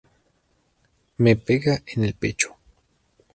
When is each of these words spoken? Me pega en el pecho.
Me 1.19 1.35
pega 1.35 1.83
en 1.85 2.03
el 2.03 2.15
pecho. 2.15 2.55